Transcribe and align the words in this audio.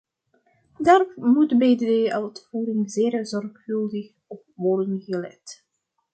Daar 0.77 1.07
moet 1.15 1.57
bij 1.57 1.75
de 1.77 2.09
uitvoering 2.13 2.91
zeer 2.91 3.25
zorgvuldig 3.25 4.11
op 4.27 4.43
worden 4.55 5.01
gelet. 5.01 5.63